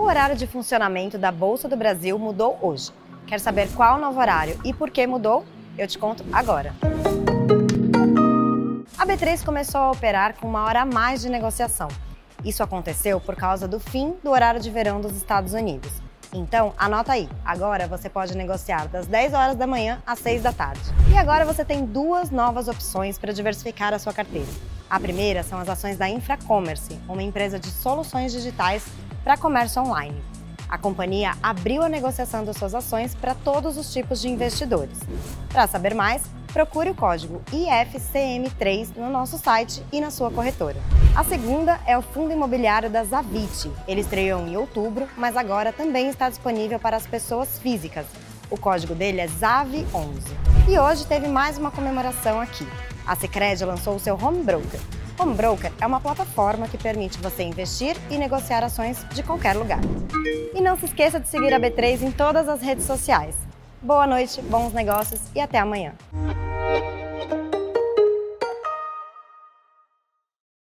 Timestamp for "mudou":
2.18-2.58, 5.06-5.44